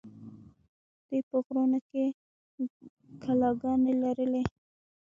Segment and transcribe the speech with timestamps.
[1.07, 2.05] دوی په غرونو کې
[3.23, 4.43] کلاګانې لرلې